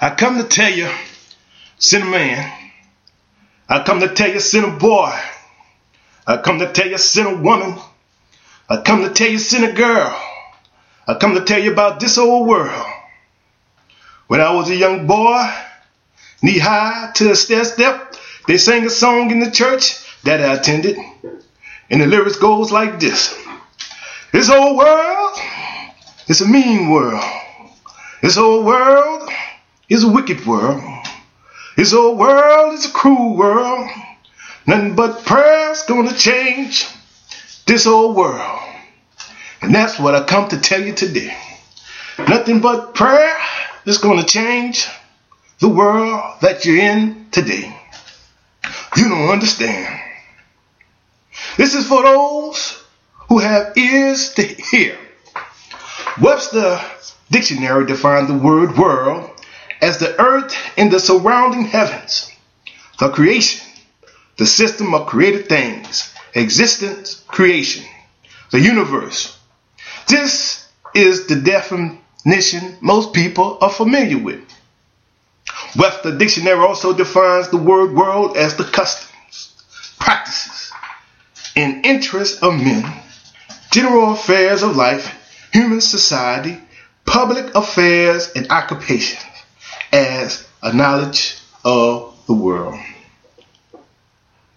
[0.00, 0.88] I come to tell you,
[1.78, 2.52] sinner man.
[3.68, 5.12] I come to tell you, sinner boy.
[6.26, 7.78] I come to tell you, sinner woman.
[8.68, 10.16] I come to tell you, sinner girl.
[11.06, 12.86] I come to tell you about this old world.
[14.26, 15.50] When I was a young boy,
[16.42, 18.14] knee high to the stair step,
[18.46, 20.96] they sang a song in the church that I attended.
[21.90, 23.36] And the lyrics goes like this.
[24.32, 25.38] This old world
[26.28, 27.24] it's a mean world.
[28.20, 29.30] This old world
[29.88, 30.82] is a wicked world.
[31.76, 33.88] This old world is a cruel world.
[34.66, 36.86] Nothing but prayer's gonna change
[37.66, 38.60] this old world.
[39.62, 41.36] And that's what I come to tell you today.
[42.18, 43.36] Nothing but prayer
[43.86, 44.88] is gonna change
[45.60, 47.74] the world that you're in today.
[48.96, 50.00] You don't understand.
[51.56, 52.82] This is for those
[53.28, 54.98] who have ears to hear.
[56.20, 56.80] Webster
[57.30, 59.30] Dictionary defines the word world
[59.88, 62.30] as the earth and the surrounding heavens,
[62.98, 63.66] the creation,
[64.36, 67.86] the system of created things, existence, creation,
[68.50, 69.38] the universe.
[70.06, 74.44] This is the definition most people are familiar with.
[75.74, 79.54] Webster Dictionary also defines the word world as the customs,
[79.98, 80.70] practices,
[81.56, 82.84] and interests of men,
[83.70, 85.14] general affairs of life,
[85.50, 86.58] human society,
[87.06, 89.24] public affairs, and occupations
[90.62, 92.78] a knowledge of the world.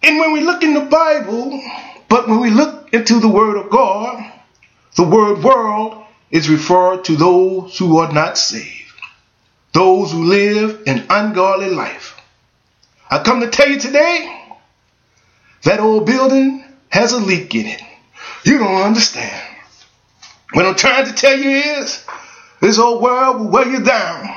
[0.02, 1.62] And when we look in the Bible,
[2.08, 4.32] but when we look into the Word of God,
[4.96, 8.92] the word world is referred to those who are not saved,
[9.72, 12.20] those who live an ungodly life.
[13.10, 14.54] I come to tell you today
[15.62, 17.80] that old building has a leak in it.
[18.44, 19.56] You don't understand.
[20.52, 22.04] What I'm trying to tell you is
[22.60, 24.28] this old world will wear you down.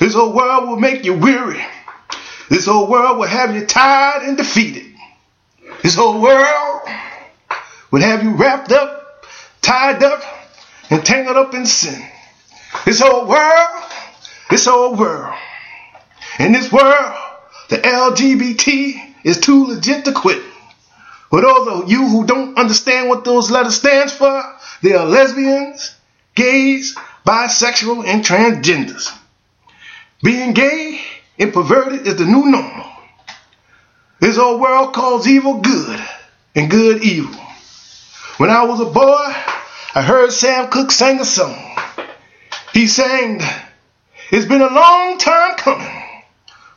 [0.00, 1.64] This whole world will make you weary.
[2.48, 4.94] This whole world will have you tired and defeated.
[5.82, 6.82] This whole world
[7.90, 9.24] will have you wrapped up,
[9.60, 10.22] tied up,
[10.90, 12.02] and tangled up in sin.
[12.84, 13.92] This whole world,
[14.50, 15.34] this whole world.
[16.38, 17.14] In this world,
[17.68, 20.42] the LGBT is too legit to quit.
[21.30, 24.42] For those of you who don't understand what those letters stands for,
[24.82, 25.96] they are lesbians,
[26.34, 29.10] gays, bisexual, and transgenders.
[30.24, 31.02] Being gay
[31.38, 32.86] and perverted is the new normal.
[34.20, 36.00] This old world calls evil good
[36.54, 37.38] and good evil.
[38.38, 39.22] When I was a boy,
[39.94, 41.76] I heard Sam Cooke sing a song.
[42.72, 43.42] He sang,
[44.30, 46.02] It's been a long time coming,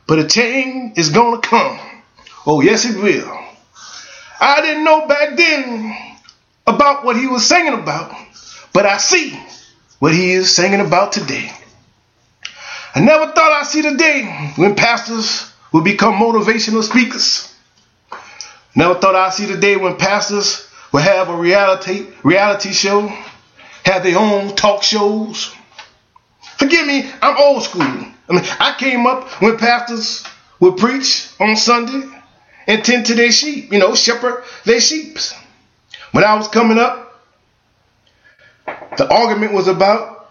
[0.06, 1.80] but a change is gonna come.
[2.46, 3.34] Oh, yes, it will.
[4.38, 5.96] I didn't know back then
[6.66, 8.14] about what he was singing about,
[8.74, 9.40] but I see
[10.00, 11.50] what he is singing about today.
[12.94, 14.24] I never thought I'd see the day
[14.56, 17.54] when pastors would become motivational speakers.
[18.74, 23.12] Never thought I'd see the day when pastors would have a reality reality show,
[23.84, 25.54] have their own talk shows.
[26.56, 27.82] Forgive me, I'm old school.
[27.82, 30.24] I mean, I came up when pastors
[30.60, 32.08] would preach on Sunday
[32.66, 35.18] and tend to their sheep, you know, shepherd their sheep.
[36.12, 37.20] When I was coming up,
[38.96, 40.30] the argument was about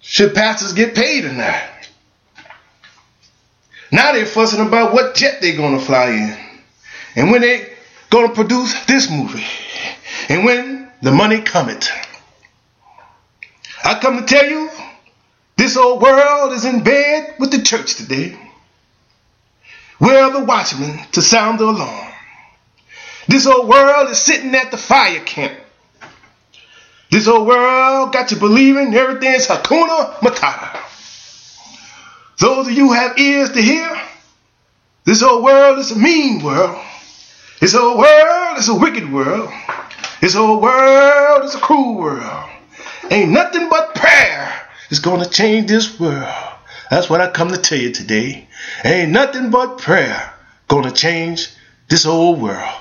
[0.00, 1.62] should pastors get paid or not.
[3.92, 6.36] Now they're fussing about what jet they're gonna fly in.
[7.14, 7.72] And when they
[8.10, 9.44] gonna produce this movie.
[10.28, 11.88] And when the money cometh.
[13.84, 14.70] I come to tell you,
[15.56, 18.36] this old world is in bed with the church today.
[19.98, 22.12] We're the watchmen to sound the alarm.
[23.28, 25.58] This old world is sitting at the fire camp.
[27.10, 30.85] This old world got you believing everything's Hakuna Matata.
[32.38, 34.00] Those of you have ears to hear,
[35.04, 36.84] this old world is a mean world.
[37.60, 39.50] This whole world is a wicked world.
[40.20, 42.50] This whole world is a cruel world.
[43.10, 44.52] Ain't nothing but prayer
[44.90, 46.34] is going to change this world.
[46.90, 48.48] That's what I come to tell you today.
[48.84, 50.32] Ain't nothing but prayer
[50.68, 51.50] going to change
[51.88, 52.74] this old world.